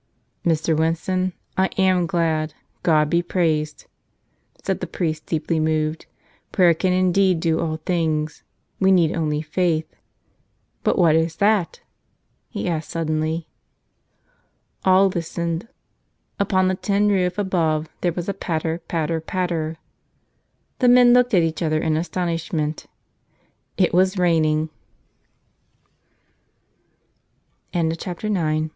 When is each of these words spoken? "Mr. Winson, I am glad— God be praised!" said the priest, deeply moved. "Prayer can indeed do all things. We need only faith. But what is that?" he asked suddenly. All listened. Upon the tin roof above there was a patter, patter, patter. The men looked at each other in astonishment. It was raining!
"Mr. 0.43 0.75
Winson, 0.75 1.31
I 1.57 1.67
am 1.77 2.07
glad— 2.07 2.55
God 2.89 3.07
be 3.07 3.21
praised!" 3.21 3.85
said 4.63 4.79
the 4.79 4.87
priest, 4.87 5.27
deeply 5.27 5.59
moved. 5.59 6.07
"Prayer 6.51 6.73
can 6.73 6.91
indeed 6.91 7.39
do 7.39 7.59
all 7.59 7.77
things. 7.77 8.41
We 8.79 8.91
need 8.91 9.15
only 9.15 9.43
faith. 9.43 9.85
But 10.83 10.97
what 10.97 11.15
is 11.15 11.35
that?" 11.35 11.81
he 12.49 12.67
asked 12.67 12.89
suddenly. 12.89 13.47
All 14.83 15.05
listened. 15.09 15.67
Upon 16.39 16.67
the 16.67 16.73
tin 16.73 17.09
roof 17.09 17.37
above 17.37 17.87
there 18.01 18.11
was 18.11 18.27
a 18.27 18.33
patter, 18.33 18.79
patter, 18.87 19.21
patter. 19.21 19.77
The 20.79 20.89
men 20.89 21.13
looked 21.13 21.35
at 21.35 21.43
each 21.43 21.61
other 21.61 21.79
in 21.79 21.95
astonishment. 21.95 22.87
It 23.77 23.93
was 23.93 24.17
raining! 24.17 24.71